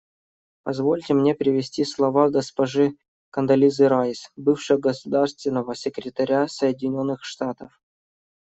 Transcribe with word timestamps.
Позвольте 0.63 1.13
мне 1.13 1.35
привести 1.35 1.85
слова 1.85 2.31
госпожи 2.31 2.95
Кондолизы 3.29 3.87
Райс, 3.87 4.31
бывшего 4.35 4.79
государственного 4.79 5.75
секретаря 5.75 6.47
Соединенных 6.47 7.23
Штатов. 7.23 7.79